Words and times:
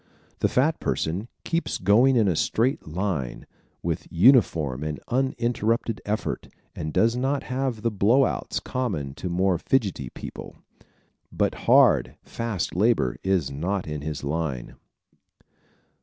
The 0.39 0.47
fat 0.47 0.79
person 0.79 1.27
keeps 1.43 1.77
going 1.77 2.15
in 2.15 2.27
a 2.27 2.35
straight 2.35 2.87
line, 2.87 3.45
with 3.83 4.07
uniform 4.09 4.83
and 4.83 4.99
uninterrupted 5.09 6.01
effort, 6.07 6.49
and 6.75 6.91
does 6.91 7.15
not 7.15 7.43
have 7.43 7.83
the 7.83 7.91
blow 7.91 8.25
outs 8.25 8.59
common 8.59 9.13
to 9.13 9.29
more 9.29 9.59
fidgety 9.59 10.09
people. 10.09 10.55
But 11.31 11.53
hard, 11.69 12.15
fast 12.23 12.73
labor 12.75 13.17
is 13.23 13.51
not 13.51 13.85
in 13.87 14.01
his 14.01 14.23
line. 14.23 14.73